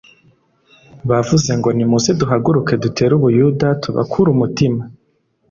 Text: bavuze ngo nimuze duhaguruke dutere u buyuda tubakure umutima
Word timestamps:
bavuze 1.09 1.51
ngo 1.59 1.69
nimuze 1.75 2.11
duhaguruke 2.19 2.73
dutere 2.83 3.11
u 3.17 3.21
buyuda 3.23 3.67
tubakure 3.81 4.27
umutima 4.35 4.81